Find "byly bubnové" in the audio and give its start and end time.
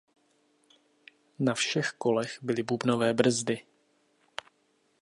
2.43-3.13